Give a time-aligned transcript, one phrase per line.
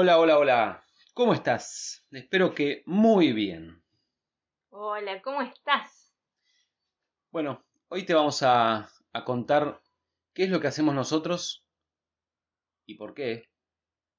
[0.00, 0.84] Hola, hola, hola.
[1.12, 2.06] ¿Cómo estás?
[2.12, 3.82] Espero que muy bien.
[4.68, 6.14] Hola, ¿cómo estás?
[7.32, 9.80] Bueno, hoy te vamos a, a contar
[10.34, 11.66] qué es lo que hacemos nosotros
[12.86, 13.50] y por qué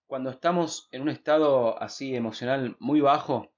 [0.05, 3.53] cuando estamos en un estado así emocional muy bajo,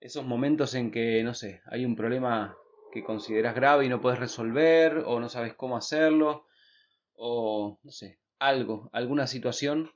[0.00, 2.54] esos momentos en que, no sé, hay un problema
[2.92, 6.44] que consideras grave y no puedes resolver o no sabes cómo hacerlo
[7.14, 9.90] o, no sé, algo, alguna situación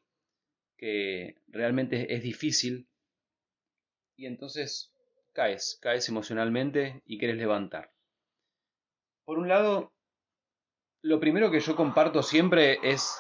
[0.79, 2.89] que realmente es difícil
[4.17, 4.95] y entonces
[5.33, 7.93] caes, caes emocionalmente y quieres levantar.
[9.25, 9.93] Por un lado,
[11.03, 13.19] lo primero que yo comparto siempre es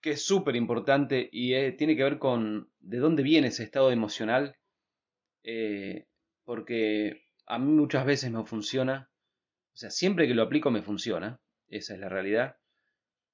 [0.00, 3.90] que es súper importante y eh, tiene que ver con de dónde viene ese estado
[3.90, 4.56] emocional,
[5.42, 6.06] eh,
[6.44, 9.10] porque a mí muchas veces me funciona,
[9.74, 12.56] o sea, siempre que lo aplico me funciona, esa es la realidad.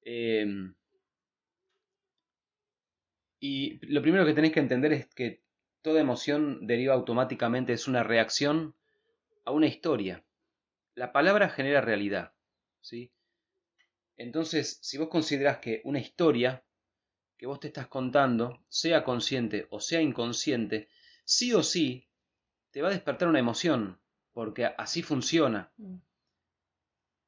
[0.03, 0.75] Em,
[3.41, 5.43] y lo primero que tenéis que entender es que
[5.83, 8.75] toda emoción deriva automáticamente, es una reacción
[9.45, 10.25] a una historia.
[10.95, 12.33] La palabra genera realidad,
[12.81, 13.13] ¿sí?
[14.17, 16.65] Entonces, si vos considerás que una historia
[17.37, 20.89] que vos te estás contando, sea consciente o sea inconsciente,
[21.25, 22.09] sí o sí
[22.71, 24.01] te va a despertar una emoción,
[24.33, 25.71] porque así funciona.
[25.77, 25.97] Mm.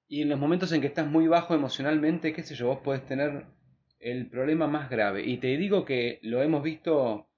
[0.09, 3.05] Y en los momentos en que estás muy bajo emocionalmente, qué sé yo, vos podés
[3.05, 3.47] tener
[3.99, 5.25] el problema más grave.
[5.25, 7.29] Y te digo que lo hemos visto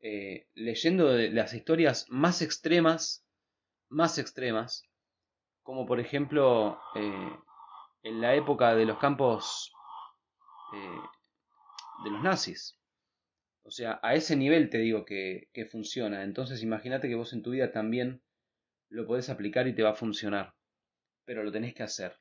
[0.00, 3.24] eh, leyendo de las historias más extremas,
[3.88, 4.84] más extremas,
[5.62, 7.36] como por ejemplo eh,
[8.02, 9.72] en la época de los campos
[10.74, 11.00] eh,
[12.04, 12.78] de los nazis.
[13.62, 16.22] O sea, a ese nivel te digo que, que funciona.
[16.22, 18.22] Entonces imagínate que vos en tu vida también
[18.88, 20.54] lo podés aplicar y te va a funcionar.
[21.24, 22.16] Pero lo tenés que hacer.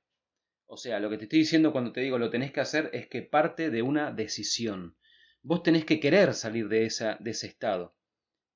[0.68, 3.08] O sea, lo que te estoy diciendo cuando te digo lo tenés que hacer es
[3.08, 4.98] que parte de una decisión.
[5.42, 7.96] Vos tenés que querer salir de, ese estado.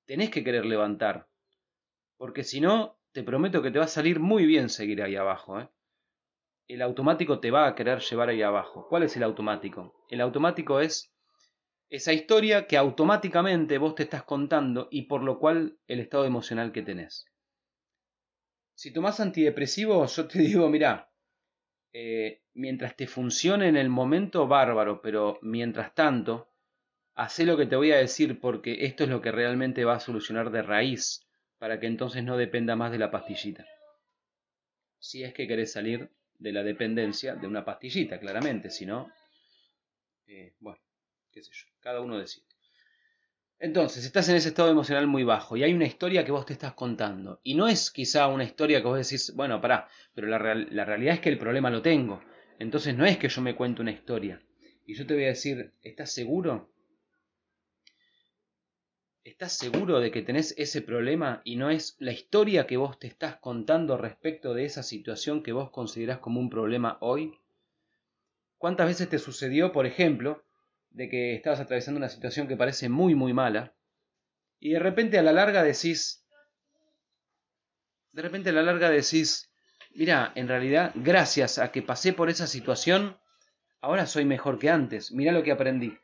[0.06, 1.28] Tenés que querer levantar.
[2.18, 5.60] Porque si no, te prometo que te va a salir muy bien seguir ahí abajo.
[5.60, 5.70] ¿eh?
[6.68, 8.88] El automático te va a querer llevar ahí abajo.
[8.90, 10.06] ¿Cuál es el automático?
[10.10, 11.14] El automático es
[11.90, 16.72] esa historia que automáticamente vos te estás contando y por lo cual el estado emocional
[16.72, 17.26] que tenés.
[18.76, 21.12] Si tomás antidepresivos, yo te digo, mira,
[21.94, 26.50] eh, mientras te funcione en el momento, bárbaro, pero mientras tanto,
[27.16, 30.00] haz lo que te voy a decir porque esto es lo que realmente va a
[30.00, 31.26] solucionar de raíz,
[31.58, 33.66] para que entonces no dependa más de la pastillita.
[35.00, 39.12] Si es que querés salir de la dependencia de una pastillita, claramente, si no,
[40.28, 40.80] eh, bueno,
[41.32, 42.46] qué sé yo, cada uno decide.
[43.62, 46.54] Entonces, estás en ese estado emocional muy bajo y hay una historia que vos te
[46.54, 47.42] estás contando.
[47.44, 51.16] Y no es quizá una historia que vos decís, bueno, pará, pero la, la realidad
[51.16, 52.22] es que el problema lo tengo.
[52.58, 54.42] Entonces no es que yo me cuente una historia.
[54.86, 56.72] Y yo te voy a decir, ¿estás seguro?
[59.26, 63.08] ¿Estás seguro de que tenés ese problema y no es la historia que vos te
[63.08, 67.38] estás contando respecto de esa situación que vos considerás como un problema hoy?
[68.58, 70.44] ¿Cuántas veces te sucedió, por ejemplo,
[70.92, 73.74] de que estabas atravesando una situación que parece muy, muy mala,
[74.60, 76.26] y de repente a la larga decís,
[78.12, 79.52] de repente a la larga decís,
[79.92, 83.18] mira, en realidad, gracias a que pasé por esa situación,
[83.82, 85.98] ahora soy mejor que antes, mira lo que aprendí,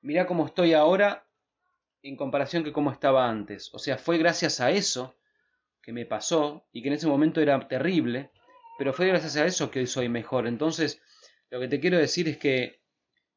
[0.00, 1.26] mira cómo estoy ahora
[2.02, 5.14] en comparación que cómo estaba antes, o sea, fue gracias a eso
[5.82, 8.30] que me pasó y que en ese momento era terrible,
[8.78, 10.46] pero fue gracias a eso que hoy soy mejor.
[10.46, 11.02] Entonces,
[11.50, 12.79] lo que te quiero decir es que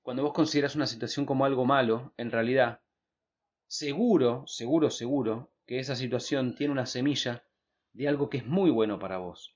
[0.03, 2.81] cuando vos consideras una situación como algo malo, en realidad,
[3.67, 7.43] seguro, seguro, seguro, que esa situación tiene una semilla
[7.93, 9.55] de algo que es muy bueno para vos,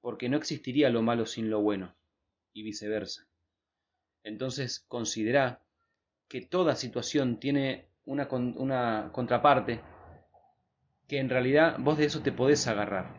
[0.00, 1.94] porque no existiría lo malo sin lo bueno,
[2.54, 3.28] y viceversa.
[4.24, 5.62] Entonces, considera
[6.26, 8.28] que toda situación tiene una,
[9.12, 9.82] contraparte,
[11.06, 13.14] que en realidad vos de eso te podés agarrar.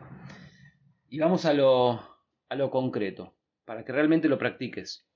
[1.08, 2.00] Y vamos a lo,
[2.48, 5.06] a lo concreto, para que realmente lo practiques.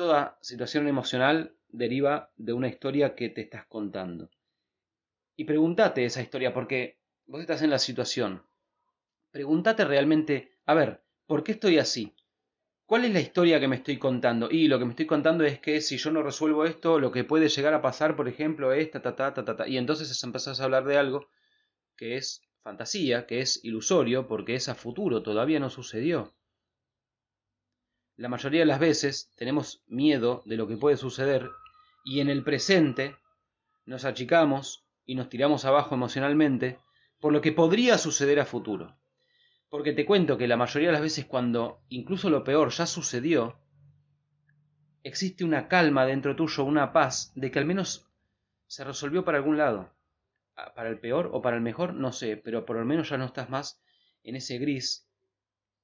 [0.00, 4.30] Toda situación emocional deriva de una historia que te estás contando.
[5.36, 8.42] Y pregúntate esa historia, porque vos estás en la situación.
[9.30, 12.14] Pregúntate realmente, a ver, ¿por qué estoy así?
[12.86, 14.50] ¿Cuál es la historia que me estoy contando?
[14.50, 17.24] Y lo que me estoy contando es que si yo no resuelvo esto, lo que
[17.24, 19.54] puede llegar a pasar, por ejemplo, es ta ta ta ta ta.
[19.54, 19.68] ta.
[19.68, 21.28] Y entonces empezás a hablar de algo
[21.94, 26.32] que es fantasía, que es ilusorio, porque es a futuro, todavía no sucedió
[28.20, 31.48] la mayoría de las veces tenemos miedo de lo que puede suceder
[32.04, 33.16] y en el presente
[33.86, 36.78] nos achicamos y nos tiramos abajo emocionalmente
[37.18, 38.94] por lo que podría suceder a futuro.
[39.70, 43.58] Porque te cuento que la mayoría de las veces cuando incluso lo peor ya sucedió,
[45.02, 48.06] existe una calma dentro tuyo, una paz, de que al menos
[48.66, 49.94] se resolvió para algún lado.
[50.56, 53.16] Ah, para el peor o para el mejor, no sé, pero por lo menos ya
[53.16, 53.80] no estás más
[54.24, 55.09] en ese gris,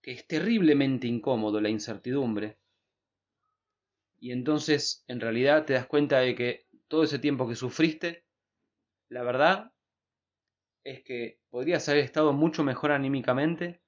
[0.07, 2.59] que es terriblemente incómodo la incertidumbre.
[4.21, 8.25] Y entonces, en realidad, te das cuenta de que todo ese tiempo que sufriste,
[9.09, 9.73] la verdad
[10.85, 13.81] es que podrías haber estado mucho mejor anímicamente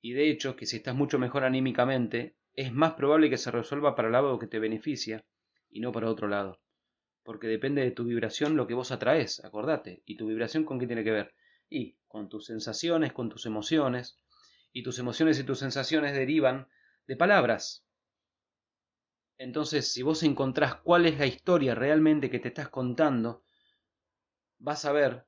[0.00, 3.94] y de hecho que si estás mucho mejor anímicamente es más probable que se resuelva
[3.94, 5.26] para el lado que te beneficia
[5.68, 6.62] y no para otro lado.
[7.22, 10.02] Porque depende de tu vibración lo que vos atraes, acordate.
[10.06, 11.34] ¿Y tu vibración con qué tiene que ver?
[11.68, 14.18] Y con tus sensaciones, con tus emociones.
[14.76, 16.68] Y tus emociones y tus sensaciones derivan
[17.06, 17.82] de palabras.
[19.38, 23.42] Entonces, si vos encontrás cuál es la historia realmente que te estás contando,
[24.58, 25.24] vas a ver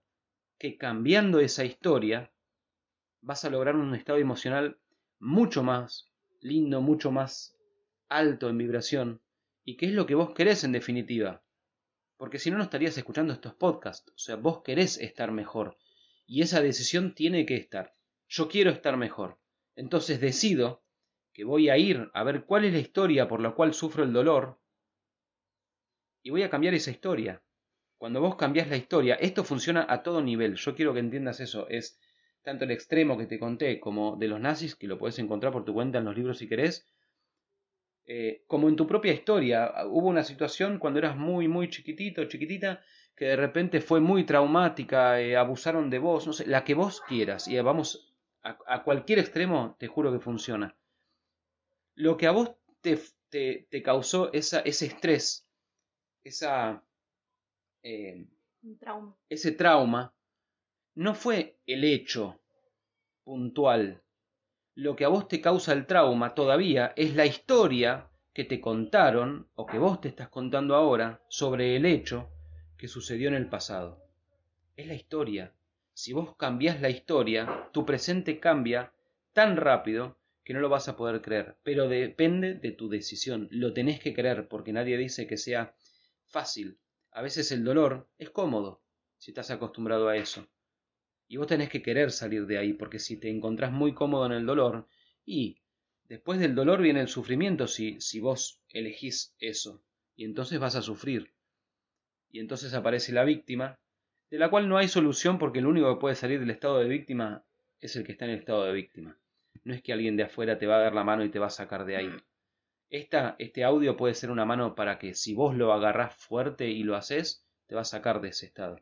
[0.58, 2.30] que cambiando esa historia
[3.22, 4.78] vas a lograr un estado emocional
[5.18, 6.12] mucho más
[6.42, 7.56] lindo, mucho más
[8.10, 9.22] alto en vibración,
[9.64, 11.42] y que es lo que vos querés en definitiva.
[12.18, 14.12] Porque si no, no estarías escuchando estos podcasts.
[14.14, 15.78] O sea, vos querés estar mejor.
[16.26, 17.97] Y esa decisión tiene que estar.
[18.28, 19.38] Yo quiero estar mejor.
[19.74, 20.82] Entonces decido
[21.32, 24.12] que voy a ir a ver cuál es la historia por la cual sufro el
[24.12, 24.58] dolor.
[26.22, 27.42] Y voy a cambiar esa historia.
[27.96, 30.56] Cuando vos cambiás la historia, esto funciona a todo nivel.
[30.56, 31.68] Yo quiero que entiendas eso.
[31.68, 31.98] Es
[32.42, 35.64] tanto el extremo que te conté como de los nazis, que lo puedes encontrar por
[35.64, 36.86] tu cuenta en los libros si querés,
[38.06, 39.72] eh, como en tu propia historia.
[39.86, 42.82] Hubo una situación cuando eras muy, muy chiquitito, chiquitita,
[43.14, 47.00] que de repente fue muy traumática, eh, abusaron de vos, no sé, la que vos
[47.00, 48.07] quieras, y vamos
[48.42, 50.76] a, cualquier extremo, te juro que funciona.
[51.94, 52.98] Lo que a vos te,
[53.30, 55.46] te, causó esa, ese estrés,
[56.24, 56.82] esa,
[57.82, 58.26] eh,
[58.78, 59.16] trauma.
[59.28, 60.14] ese trauma,
[60.94, 62.40] no fue el hecho
[63.24, 64.02] puntual.
[64.74, 69.48] Lo que a vos te causa el trauma todavía es la historia que te contaron
[69.56, 72.30] o que vos te estás contando ahora sobre el hecho
[72.76, 74.00] que sucedió en el pasado.
[74.76, 75.52] Es la historia.
[76.00, 78.92] Si vos cambiás la historia, tu presente cambia
[79.32, 81.58] tan rápido que no lo vas a poder creer.
[81.64, 83.48] Pero depende de tu decisión.
[83.50, 85.74] Lo tenés que creer porque nadie dice que sea
[86.24, 86.78] fácil.
[87.10, 88.80] A veces el dolor es cómodo
[89.16, 90.46] si estás acostumbrado a eso.
[91.26, 94.32] Y vos tenés que querer salir de ahí, porque si te encontrás muy cómodo en
[94.32, 94.86] el dolor,
[95.26, 95.62] y
[96.04, 99.82] después del dolor viene el sufrimiento si, si vos elegís eso,
[100.14, 101.34] y entonces vas a sufrir.
[102.30, 103.80] Y entonces aparece la víctima,
[104.30, 106.88] de la cual no hay solución porque el único que puede salir del estado de
[106.88, 107.44] víctima
[107.80, 109.16] es el que está en el estado de víctima.
[109.64, 111.46] No es que alguien de afuera te va a dar la mano y te va
[111.46, 112.10] a sacar de ahí.
[112.90, 116.82] Esta, este audio puede ser una mano para que si vos lo agarrás fuerte y
[116.82, 118.80] lo haces, te va a sacar de ese estado.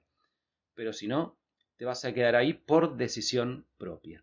[0.75, 1.37] Pero si no,
[1.77, 4.23] te vas a quedar ahí por decisión propia.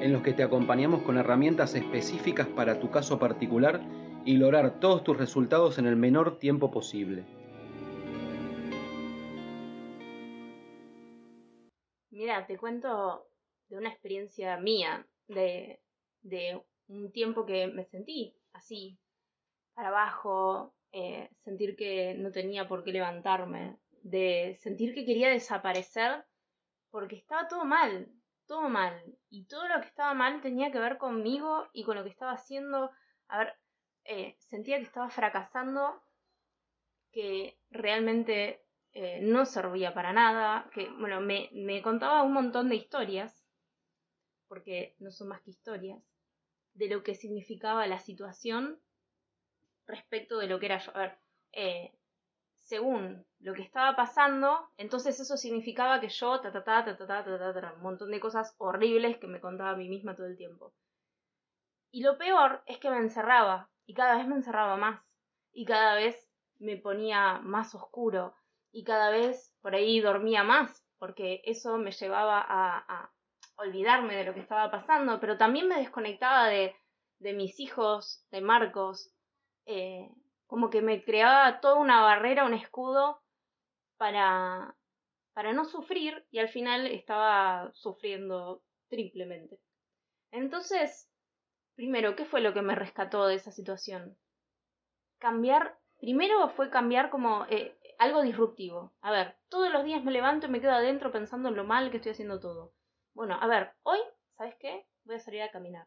[0.00, 3.80] en los que te acompañamos con herramientas específicas para tu caso particular
[4.24, 7.24] y lograr todos tus resultados en el menor tiempo posible.
[12.10, 13.28] Mira, te cuento
[13.68, 15.80] de una experiencia mía, de,
[16.22, 18.98] de un tiempo que me sentí así,
[19.74, 26.24] para abajo, eh, sentir que no tenía por qué levantarme, de sentir que quería desaparecer
[26.90, 28.08] porque estaba todo mal,
[28.46, 29.02] todo mal.
[29.28, 32.32] Y todo lo que estaba mal tenía que ver conmigo y con lo que estaba
[32.32, 32.90] haciendo.
[33.28, 33.54] A ver,
[34.04, 36.02] eh, sentía que estaba fracasando,
[37.10, 42.76] que realmente eh, no servía para nada, que, bueno, me, me contaba un montón de
[42.76, 43.44] historias,
[44.48, 46.02] porque no son más que historias,
[46.74, 48.80] de lo que significaba la situación
[49.86, 50.92] respecto de lo que era yo.
[50.94, 51.18] A ver,
[51.52, 51.92] eh,
[52.54, 57.06] según lo que estaba pasando, entonces eso significaba que yo, ta ta ta ta ta
[57.06, 60.26] ta ta, ta, un montón de cosas horribles que me contaba a mí misma todo
[60.26, 60.74] el tiempo.
[61.92, 65.00] Y lo peor es que me encerraba, y cada vez me encerraba más,
[65.52, 68.34] y cada vez me ponía más oscuro,
[68.72, 73.12] y cada vez por ahí dormía más, porque eso me llevaba a,
[73.58, 76.74] olvidarme de lo que estaba pasando, pero también me desconectaba de,
[77.20, 79.14] de mis hijos, de Marcos,
[79.66, 80.10] eh,
[80.48, 83.22] como que me creaba toda una barrera, un escudo
[83.96, 84.76] para,
[85.32, 89.60] para no sufrir y al final estaba sufriendo triplemente.
[90.30, 91.10] Entonces,
[91.74, 94.16] primero, ¿qué fue lo que me rescató de esa situación?
[95.18, 98.92] Cambiar, primero fue cambiar como eh, algo disruptivo.
[99.00, 101.90] A ver, todos los días me levanto y me quedo adentro pensando en lo mal
[101.90, 102.72] que estoy haciendo todo.
[103.14, 103.98] Bueno, a ver, hoy,
[104.36, 104.86] ¿sabes qué?
[105.04, 105.86] Voy a salir a caminar.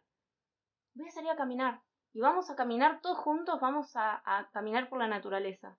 [0.95, 1.81] Voy a salir a caminar.
[2.13, 5.77] Y vamos a caminar todos juntos, vamos a, a caminar por la naturaleza.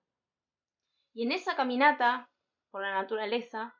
[1.13, 2.29] Y en esa caminata
[2.69, 3.75] por la naturaleza,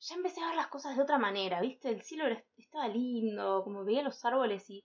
[0.00, 1.90] ya empecé a ver las cosas de otra manera, ¿viste?
[1.90, 2.24] El cielo
[2.56, 4.84] estaba lindo, como veía los árboles y...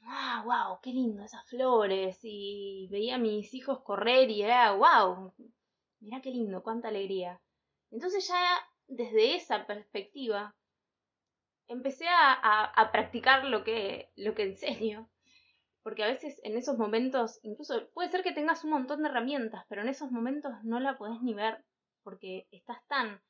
[0.00, 0.44] ¡Wow!
[0.44, 0.80] ¡Wow!
[0.82, 2.18] ¡Qué lindo esas flores!
[2.22, 5.34] Y veía a mis hijos correr y era ¡Wow!
[6.00, 7.40] Mirá qué lindo, cuánta alegría.
[7.90, 10.54] Entonces ya desde esa perspectiva
[11.68, 15.08] empecé a, a, practicar lo que, lo que enseño.
[15.86, 19.64] Porque a veces en esos momentos, incluso puede ser que tengas un montón de herramientas,
[19.68, 21.64] pero en esos momentos no la podés ni ver
[22.02, 23.22] porque estás tan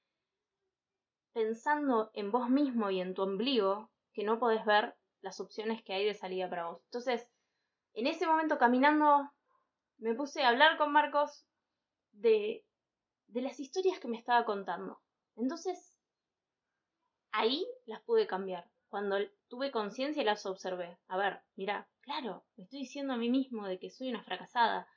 [1.34, 5.92] pensando en vos mismo y en tu ombligo que no podés ver las opciones que
[5.92, 6.80] hay de salida para vos.
[6.84, 7.28] Entonces,
[7.92, 9.30] en ese momento caminando,
[9.98, 11.44] me puse a hablar con Marcos
[12.12, 12.64] de,
[13.26, 15.02] de las historias que me estaba contando.
[15.36, 15.98] Entonces,
[17.32, 18.66] ahí las pude cambiar.
[18.88, 19.16] Cuando
[19.49, 20.99] tuve conciencia las observé.
[21.09, 24.88] A ver, mira, claro, me estoy diciendo a mí mismo de que soy una fracasada,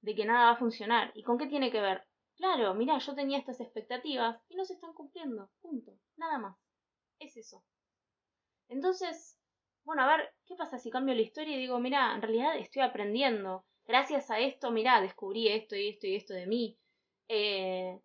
[0.00, 1.12] de que nada va a funcionar.
[1.14, 2.04] ¿Y con qué tiene que ver?
[2.36, 5.50] Claro, mira, yo tenía estas expectativas y no se están cumpliendo.
[5.60, 5.98] Punto.
[6.16, 6.56] Nada más.
[7.18, 7.64] Es eso.
[8.68, 9.38] Entonces,
[9.84, 12.82] bueno, a ver, ¿qué pasa si cambio la historia y digo, mira, en realidad estoy
[12.82, 13.64] aprendiendo.
[13.86, 16.78] Gracias a esto, mira, descubrí esto y esto y esto de mí.
[17.26, 17.98] Eh,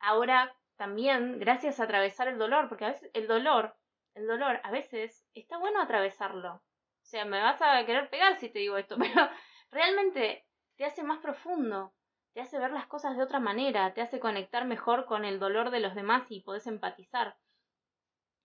[0.00, 3.74] ahora también, gracias a atravesar el dolor, porque a veces el dolor,
[4.14, 6.54] el dolor, a veces está bueno atravesarlo.
[6.54, 9.28] O sea, me vas a querer pegar si te digo esto, pero
[9.70, 10.46] realmente
[10.76, 11.92] te hace más profundo
[12.38, 15.72] te hace ver las cosas de otra manera, te hace conectar mejor con el dolor
[15.72, 17.36] de los demás y podés empatizar.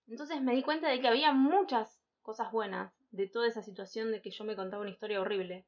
[0.08, 4.20] Entonces me di cuenta de que había muchas cosas buenas de toda esa situación de
[4.20, 5.64] que yo me contaba una historia horrible.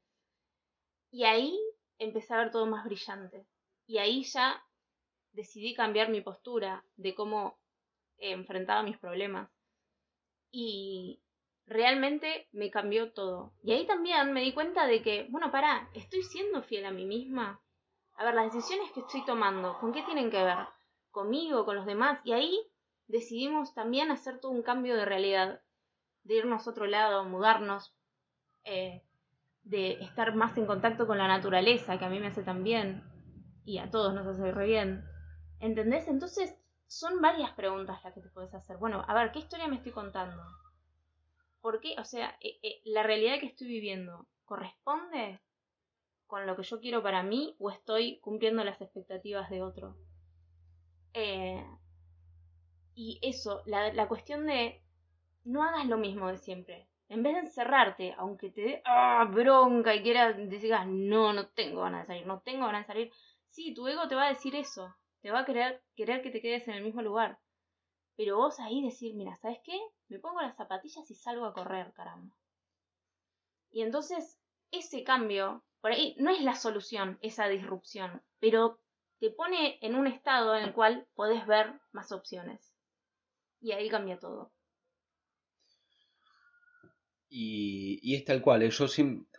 [1.12, 1.56] Y ahí
[2.00, 3.46] empecé a ver todo más brillante.
[3.86, 4.60] Y ahí ya
[5.30, 7.56] decidí cambiar mi postura de cómo
[8.18, 9.48] enfrentaba mis problemas.
[10.50, 11.22] Y
[11.66, 13.52] realmente me cambió todo.
[13.62, 17.04] Y ahí también me di cuenta de que, bueno, pará, ¿estoy siendo fiel a mí
[17.04, 17.60] misma?
[18.16, 20.66] a ver, las decisiones que estoy tomando, ¿con qué tienen que ver?
[21.10, 22.18] ¿Conmigo, con los demás?
[22.24, 22.58] Y ahí
[23.08, 25.60] decidimos también hacer todo un cambio de realidad,
[26.24, 27.94] de irnos a otro lado, mudarnos,
[28.64, 29.02] eh,
[29.64, 33.04] de estar más en contacto con la naturaleza, que a mí me hace tan bien,
[33.64, 35.04] y a todos nos hace re bien.
[35.60, 36.08] ¿Entendés?
[36.08, 38.76] Entonces, son varias preguntas las que te puedes hacer.
[38.78, 40.42] Bueno, a ver, ¿qué historia me estoy contando?
[41.60, 41.96] ¿Por qué?
[41.98, 45.40] O sea, eh, eh, la realidad que estoy viviendo, ¿corresponde
[46.26, 49.96] con lo que yo quiero para mí o estoy cumpliendo las expectativas de otro.
[51.14, 51.64] Eh,
[52.94, 54.82] y eso, la, la, cuestión de
[55.44, 56.88] no hagas lo mismo de siempre.
[57.08, 61.82] En vez de encerrarte, aunque te dé ah, bronca y quieras digas, no, no tengo
[61.82, 63.12] ganas de salir, no tengo ganas de salir,
[63.48, 64.94] sí, tu ego te va a decir eso,
[65.26, 67.40] te va a querer, querer que te quedes en el mismo lugar.
[68.16, 69.76] Pero vos ahí decir, mira, ¿sabes qué?
[70.06, 72.36] Me pongo las zapatillas y salgo a correr, caramba.
[73.72, 74.38] Y entonces
[74.70, 78.78] ese cambio por ahí no es la solución esa disrupción, pero
[79.18, 82.76] te pone en un estado en el cual podés ver más opciones.
[83.60, 84.52] Y ahí cambia todo.
[87.28, 88.70] Y, es tal cual, ¿eh?
[88.70, 88.86] yo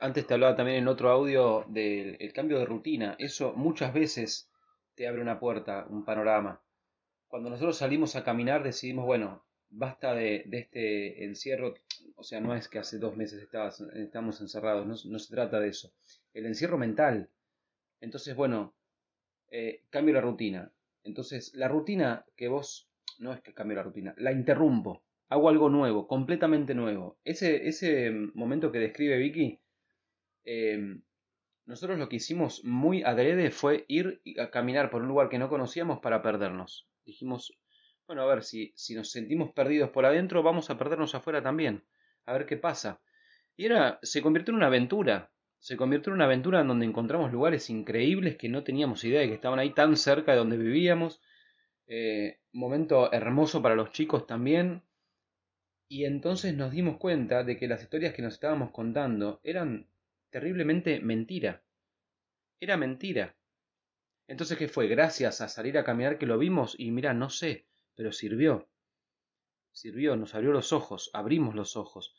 [0.02, 4.52] antes te hablaba también en otro audio del cambio de rutina, eso muchas veces
[4.98, 6.62] te abre una puerta, un panorama.
[7.30, 11.76] Cuando nosotros salimos a caminar decidimos, bueno, basta de, este encierro,
[12.16, 13.48] o sea, no es que hace dos meses
[13.94, 15.94] estamos encerrados, no se trata de eso
[16.38, 17.30] el encierro mental.
[18.00, 18.76] Entonces, bueno,
[19.50, 20.72] eh, cambio la rutina.
[21.04, 22.90] Entonces, la rutina que vos,
[23.20, 27.18] no es que cambio la rutina, la interrumpo, hago algo nuevo, completamente nuevo.
[27.24, 29.60] Ese, ese momento que describe Vicky,
[30.44, 31.02] em,
[31.68, 35.50] nosotros lo que hicimos muy adrede fue ir a caminar por un lugar que no
[35.50, 36.88] conocíamos para perdernos.
[37.06, 37.56] Dijimos,
[38.08, 41.84] bueno, a ver, si, si nos sentimos perdidos por adentro, vamos a perdernos afuera también,
[42.26, 43.02] a ver qué pasa.
[43.56, 47.32] Y era, se convirtió en una aventura se convirtió en una aventura en donde encontramos
[47.32, 51.22] lugares increíbles que no teníamos idea de que estaban ahí tan cerca de donde vivíamos.
[51.88, 54.84] Eh, momento hermoso para los chicos también.
[55.90, 59.88] Y entonces nos dimos cuenta de que las historias que nos estábamos contando eran
[60.30, 61.64] terriblemente mentira.
[62.60, 63.36] Era mentira.
[64.28, 64.88] Entonces, ¿qué fue?
[64.88, 67.66] Gracias a salir a caminar que lo vimos y mira, no sé,
[67.96, 68.68] pero sirvió.
[69.72, 72.16] Sirvió, nos abrió los ojos, abrimos los ojos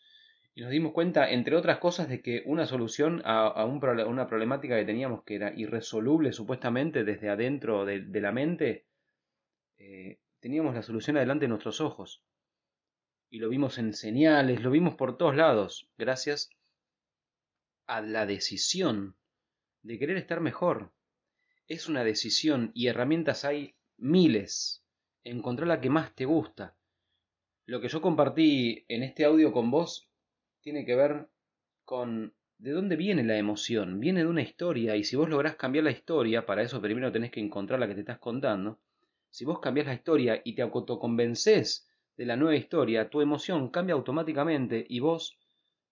[0.58, 4.84] y nos dimos cuenta, entre otras cosas, de que una solución a, una problemática que
[4.84, 8.84] teníamos que era irresoluble supuestamente desde adentro de, la mente,
[9.76, 12.24] eh, teníamos la solución adelante de nuestros ojos.
[13.30, 16.50] Y lo vimos en señales, lo vimos por todos lados, gracias
[17.88, 19.16] a la decisión
[19.82, 20.92] de querer estar mejor.
[21.66, 24.84] Es una decisión y herramientas hay miles.
[25.24, 26.76] Encontrar la que más te gusta.
[27.66, 30.08] Lo que yo compartí en este audio con vos
[30.60, 31.28] tiene que ver
[31.84, 34.00] con de dónde viene la emoción.
[34.00, 37.30] Viene de una historia y si vos lográs cambiar la historia, para eso primero tenés
[37.30, 38.80] que encontrar la que te estás contando.
[39.30, 43.94] Si vos cambiás la historia y te autoconvences de la nueva historia, tu emoción cambia
[43.94, 45.38] automáticamente y vos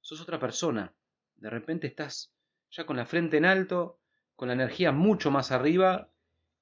[0.01, 0.93] sos otra persona.
[1.37, 2.33] De repente estás
[2.71, 4.01] ya con la frente en alto,
[4.35, 6.11] con la energía mucho más arriba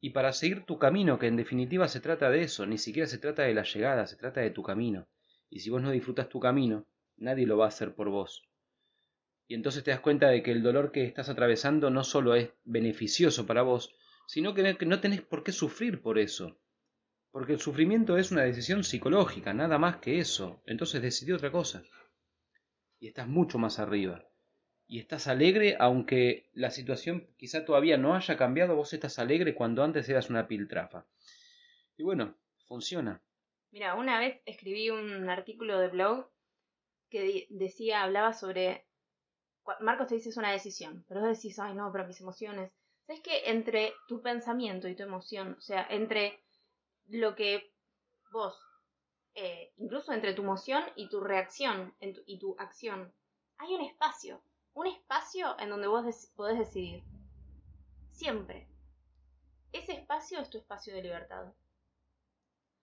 [0.00, 3.18] y para seguir tu camino, que en definitiva se trata de eso, ni siquiera se
[3.18, 5.08] trata de la llegada, se trata de tu camino.
[5.48, 8.42] Y si vos no disfrutas tu camino, nadie lo va a hacer por vos.
[9.46, 12.50] Y entonces te das cuenta de que el dolor que estás atravesando no solo es
[12.64, 13.94] beneficioso para vos,
[14.26, 16.58] sino que no tenés por qué sufrir por eso.
[17.30, 20.62] Porque el sufrimiento es una decisión psicológica, nada más que eso.
[20.66, 21.82] Entonces decidí otra cosa.
[23.00, 24.24] Y estás mucho más arriba.
[24.94, 29.82] Y estás alegre aunque la situación quizá todavía no haya cambiado, vos estás alegre cuando
[29.82, 31.04] antes eras una piltrafa.
[31.96, 32.36] Y bueno,
[32.68, 33.20] funciona.
[33.72, 36.30] Mira, una vez escribí un artículo de blog
[37.10, 38.86] que decía, hablaba sobre
[39.80, 42.70] Marcos te dice es una decisión, pero vos decís, ay no, pero mis emociones.
[43.04, 46.38] ¿Sabes que entre tu pensamiento y tu emoción, o sea, entre
[47.08, 47.72] lo que
[48.30, 48.56] vos,
[49.34, 53.12] eh, incluso entre tu emoción y tu reacción y tu acción,
[53.56, 54.40] hay un espacio,
[54.74, 57.02] un espacio en donde vos podés decidir.
[58.10, 58.68] Siempre.
[59.72, 61.52] Ese espacio es tu espacio de libertad.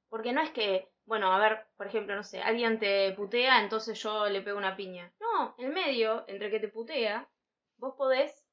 [0.10, 4.02] Porque no es que, bueno, a ver, por ejemplo, no sé, alguien te putea, entonces
[4.02, 5.14] yo le pego una piña.
[5.20, 7.30] No, en medio, entre que te putea,
[7.78, 8.46] vos podés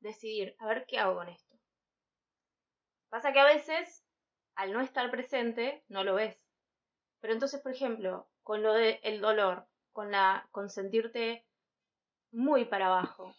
[0.00, 1.56] decidir, a ver qué hago con esto.
[3.08, 4.04] Pasa que a veces,
[4.54, 6.40] al no estar presente, no lo ves.
[7.20, 11.44] Pero entonces, por ejemplo, con lo del dolor, con la con sentirte
[12.32, 13.34] muy para abajo.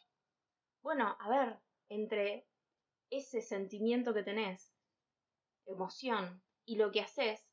[0.82, 2.48] Bueno, a ver, entre
[3.10, 4.74] ese sentimiento que tenés,
[5.66, 7.46] emoción, y lo que haces,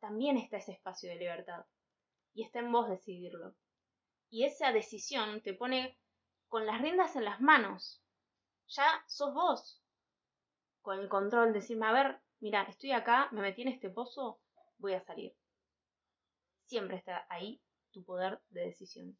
[0.00, 1.66] también está ese espacio de libertad.
[2.34, 3.54] Y está en vos decidirlo.
[4.30, 5.98] Y esa decisión te pone
[6.48, 8.02] con las riendas en las manos.
[8.68, 9.82] Ya sos vos.
[10.80, 14.40] Con el control, decirme, a ver, mira, estoy acá, me metí en este pozo,
[14.78, 15.36] voy a salir.
[16.64, 19.18] Siempre está ahí tu poder de decisión.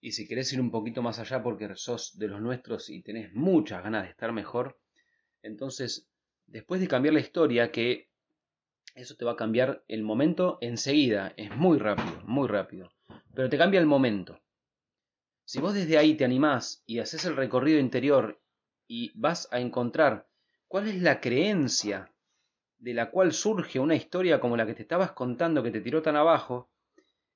[0.00, 3.32] Y si querés ir un poquito más allá porque sos de los nuestros y tenés
[3.32, 4.78] muchas ganas de estar mejor,
[5.42, 6.08] entonces,
[6.46, 8.10] después de cambiar la historia, que
[8.94, 12.90] eso te va a cambiar el momento enseguida, es muy rápido, muy rápido,
[13.34, 14.40] pero te cambia el momento.
[15.44, 18.40] Si vos desde ahí te animás y haces el recorrido interior
[18.88, 20.26] y vas a encontrar
[20.66, 22.12] cuál es la creencia
[22.78, 26.02] de la cual surge una historia como la que te estabas contando que te tiró
[26.02, 26.70] tan abajo,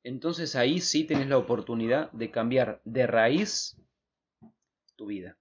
[0.03, 3.77] entonces ahí sí tenés la oportunidad de cambiar de raíz
[4.97, 5.39] tu vida.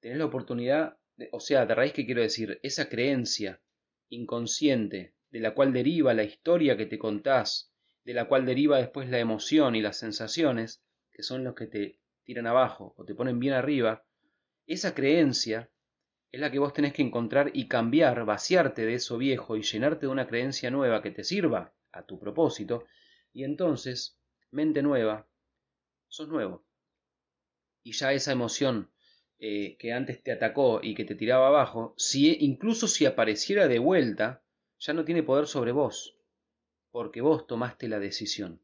[0.00, 0.98] Tenés la oportunidad,
[1.30, 2.58] o sea, de raíz, ¿qué quiero decir?
[2.62, 3.60] Esa creencia
[4.08, 7.72] inconsciente, de la cual deriva la historia que te contás,
[8.04, 10.82] de la cual deriva después la emoción y las sensaciones,
[11.12, 14.04] que son los que te tiran abajo o te ponen bien arriba,
[14.66, 15.70] esa creencia
[16.30, 20.06] es la que vos tenés que encontrar y cambiar, vaciarte de eso viejo y llenarte
[20.06, 22.84] de una creencia nueva que te sirva a tu propósito,
[23.32, 24.18] y entonces,
[24.50, 25.28] mente nueva,
[26.08, 26.64] sos nuevo.
[27.82, 28.90] Y ya esa emoción
[29.38, 33.78] eh, que antes te atacó y que te tiraba abajo, si, incluso si apareciera de
[33.78, 34.44] vuelta,
[34.78, 36.16] ya no tiene poder sobre vos,
[36.90, 38.60] porque vos tomaste la decisión.